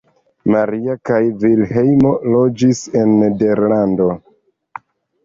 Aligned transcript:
Maria 0.53 0.93
kaj 1.09 1.19
Vilhelmo 1.43 2.13
loĝis 2.37 2.81
en 3.03 3.13
Nederlando. 3.19 4.09